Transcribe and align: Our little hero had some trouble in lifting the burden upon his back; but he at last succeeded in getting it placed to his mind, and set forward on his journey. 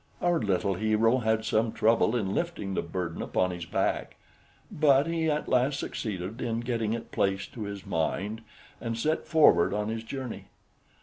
Our 0.19 0.39
little 0.39 0.73
hero 0.73 1.19
had 1.19 1.45
some 1.45 1.73
trouble 1.73 2.15
in 2.15 2.33
lifting 2.33 2.73
the 2.73 2.81
burden 2.81 3.21
upon 3.21 3.51
his 3.51 3.65
back; 3.67 4.15
but 4.71 5.05
he 5.05 5.29
at 5.29 5.47
last 5.47 5.77
succeeded 5.79 6.41
in 6.41 6.61
getting 6.61 6.93
it 6.93 7.11
placed 7.11 7.53
to 7.53 7.65
his 7.65 7.85
mind, 7.85 8.41
and 8.79 8.97
set 8.97 9.27
forward 9.27 9.75
on 9.75 9.89
his 9.89 10.03
journey. 10.03 10.45